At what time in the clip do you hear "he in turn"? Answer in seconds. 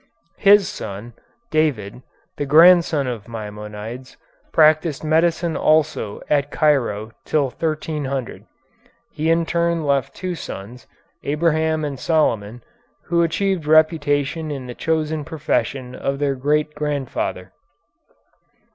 9.11-9.83